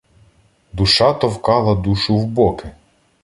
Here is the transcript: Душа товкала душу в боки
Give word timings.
Душа 0.73 1.13
товкала 1.13 1.75
душу 1.75 2.17
в 2.17 2.25
боки 2.27 2.73